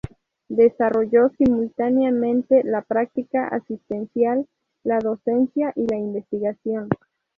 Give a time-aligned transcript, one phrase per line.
[0.49, 4.47] Desarrolló simultáneamente la práctica asistencial,
[4.83, 6.89] la docencia y la investigación.